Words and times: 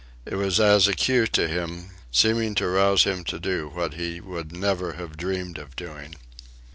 It 0.25 0.33
was 0.33 0.59
as 0.59 0.87
a 0.87 0.93
cue 0.93 1.27
to 1.27 1.47
him, 1.47 1.91
seeming 2.11 2.55
to 2.55 2.67
rouse 2.67 3.03
him 3.03 3.23
to 3.25 3.39
do 3.39 3.69
what 3.69 3.93
he 3.93 4.19
would 4.19 4.51
never 4.51 4.93
have 4.93 5.15
dreamed 5.15 5.59
of 5.59 5.75
doing. 5.75 6.15